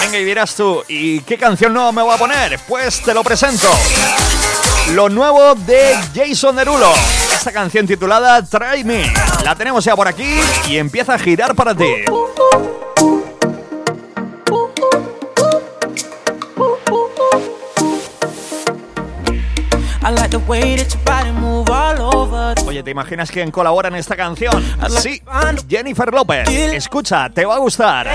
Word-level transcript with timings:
Venga, 0.00 0.18
y 0.18 0.24
dirás 0.24 0.54
tú, 0.54 0.82
¿y 0.88 1.20
qué 1.20 1.38
canción 1.38 1.72
nueva 1.72 1.92
me 1.92 2.02
voy 2.02 2.14
a 2.14 2.18
poner? 2.18 2.58
Pues 2.68 3.00
te 3.02 3.14
lo 3.14 3.22
presento. 3.22 3.68
Lo 4.92 5.08
nuevo 5.08 5.54
de 5.54 5.96
Jason 6.14 6.56
Derulo. 6.56 6.92
Esta 7.34 7.52
canción 7.52 7.86
titulada 7.86 8.42
Try 8.44 8.84
Me. 8.84 9.10
La 9.42 9.54
tenemos 9.54 9.84
ya 9.84 9.96
por 9.96 10.06
aquí 10.06 10.40
y 10.68 10.76
empieza 10.76 11.14
a 11.14 11.18
girar 11.18 11.54
para 11.54 11.74
ti. 11.74 11.84
Oye, 22.66 22.82
¿te 22.82 22.90
imaginas 22.90 23.30
quién 23.30 23.50
colabora 23.50 23.88
en 23.88 23.94
esta 23.94 24.16
canción? 24.16 24.62
Sí, 25.00 25.22
Jennifer 25.68 26.12
López. 26.12 26.46
Escucha, 26.48 27.30
te 27.30 27.46
va 27.46 27.54
a 27.54 27.58
gustar. 27.58 28.06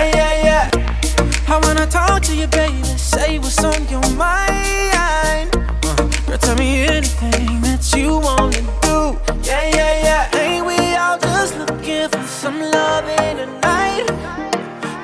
You, 2.40 2.46
baby. 2.48 2.82
Say 2.96 3.38
what's 3.38 3.62
on 3.62 3.86
your 3.88 4.06
mind. 4.16 5.50
Uh, 5.84 6.08
girl, 6.26 6.38
tell 6.38 6.56
me 6.56 6.86
anything 6.86 7.60
that 7.60 7.82
you 7.94 8.18
wanna 8.18 8.62
do. 8.80 9.18
Yeah, 9.42 9.64
yeah, 9.76 10.04
yeah. 10.06 10.38
Ain't 10.38 10.64
we 10.66 10.78
all 10.96 11.18
just 11.18 11.58
looking 11.58 12.08
for 12.08 12.26
some 12.26 12.60
loving 12.60 13.36
tonight? 13.36 14.06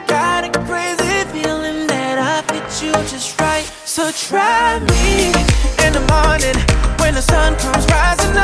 Got 0.07 0.45
a 0.49 0.51
crazy 0.67 1.17
feeling 1.33 1.87
that 1.89 2.17
I 2.19 2.43
fit 2.49 2.67
you 2.83 2.93
just 3.13 3.39
right. 3.41 3.67
So 3.85 4.11
try 4.13 4.79
me 4.79 5.29
in 5.85 5.93
the 5.93 6.05
morning 6.15 6.57
when 7.01 7.15
the 7.15 7.23
sun 7.23 7.55
comes 7.57 7.85
rising 7.87 8.36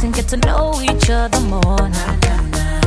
place 0.00 0.04
and 0.04 0.14
get 0.14 0.28
to 0.28 0.36
know 0.46 0.80
each 0.82 1.10
other 1.10 1.40
more. 1.40 1.88
Nah, 1.88 2.16
nah, 2.24 2.40
nah. 2.50 2.80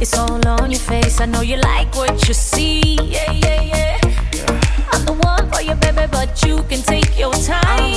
It's 0.00 0.16
all 0.16 0.46
on 0.46 0.70
your 0.70 0.80
face. 0.80 1.20
I 1.20 1.26
know 1.26 1.42
you 1.42 1.56
like 1.56 1.94
what 1.94 2.28
you 2.28 2.34
see. 2.34 2.96
Yeah, 3.02 3.32
yeah, 3.32 3.62
yeah. 3.62 3.98
I'm 4.92 5.04
the 5.04 5.12
one 5.12 5.50
for 5.50 5.62
you, 5.62 5.74
baby, 5.74 6.06
but 6.10 6.42
you 6.44 6.62
can 6.68 6.82
take 6.82 7.18
your 7.18 7.32
time. 7.32 7.92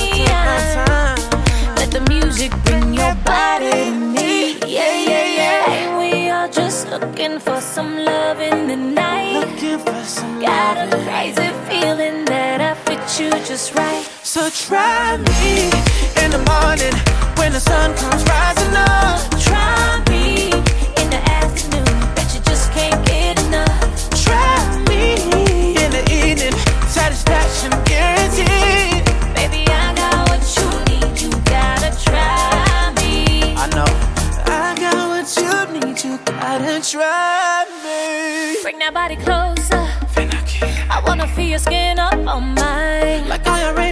Let 1.76 1.90
the 1.90 2.04
music 2.08 2.52
bring 2.64 2.94
your 2.94 3.14
body 3.24 3.70
to 3.70 3.90
me. 3.90 4.58
Yeah, 4.66 4.92
yeah, 5.08 5.26
yeah. 5.40 5.70
And 5.70 5.98
we 5.98 6.30
are 6.30 6.48
just 6.48 6.88
looking 6.90 7.38
for 7.40 7.60
some 7.60 7.96
love 7.96 8.40
in 8.40 8.68
the 8.68 8.76
night. 8.76 9.40
Looking 9.40 9.78
for 9.78 10.04
some 10.04 10.40
Got 10.40 10.92
a 10.92 10.96
crazy 11.04 11.50
feeling 11.68 12.24
that 12.26 12.60
I 12.60 12.74
fit 12.84 13.04
you 13.18 13.30
just 13.44 13.74
right. 13.74 14.04
So 14.22 14.50
try 14.50 15.16
me 15.16 16.03
the 16.34 16.50
morning 16.50 16.94
when 17.38 17.52
the 17.52 17.60
sun 17.60 17.94
comes 17.94 18.22
rising 18.24 18.74
up. 18.74 19.20
Try 19.38 20.02
me 20.10 20.50
in 21.00 21.06
the 21.14 21.22
afternoon, 21.40 21.86
bet 22.16 22.28
you 22.34 22.40
just 22.50 22.72
can't 22.72 22.98
get 23.06 23.38
enough. 23.46 23.78
Try 24.24 24.54
me 24.88 25.14
in 25.82 25.90
the 25.96 26.02
evening, 26.10 26.54
satisfaction 26.88 27.70
guaranteed. 27.84 29.04
Baby, 29.38 29.62
I 29.70 29.94
got 30.00 30.28
what 30.28 30.42
you 30.56 30.68
need, 30.90 31.14
you 31.22 31.30
gotta 31.54 31.90
try 32.02 32.90
me. 32.98 33.54
I 33.62 33.66
know. 33.76 33.90
I 34.58 34.74
got 34.84 35.02
what 35.12 35.28
you 35.38 35.54
need, 35.78 36.02
you 36.02 36.18
gotta 36.24 36.80
try 36.82 37.64
me. 37.84 38.60
Bring 38.62 38.78
that 38.80 38.92
body 38.92 39.16
closer. 39.16 39.82
I 40.90 41.00
wanna 41.06 41.28
feel 41.28 41.50
your 41.54 41.58
skin 41.60 41.98
up 42.00 42.14
on 42.14 42.54
mine. 42.54 43.28
Like 43.28 43.46
I 43.46 43.64
already 43.68 43.83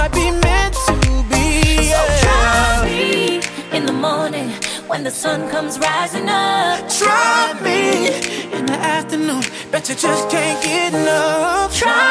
might 0.00 0.14
be 0.14 0.30
meant 0.46 0.74
to 0.88 0.96
be. 1.30 1.46
So 1.92 2.00
try 2.24 2.84
me 2.86 3.40
in 3.76 3.84
the 3.84 3.96
morning 4.08 4.48
when 4.90 5.04
the 5.04 5.10
sun 5.10 5.48
comes 5.50 5.78
rising 5.78 6.28
up. 6.28 6.78
Try 6.88 7.52
me 7.66 7.80
in 8.56 8.64
the 8.72 8.78
afternoon. 8.96 9.42
Bet 9.70 9.88
you 9.90 9.96
just 10.08 10.24
can't 10.30 10.58
get 10.62 10.94
enough. 10.94 11.70
Try 11.76 12.09